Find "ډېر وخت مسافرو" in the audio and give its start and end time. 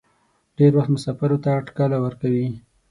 0.57-1.37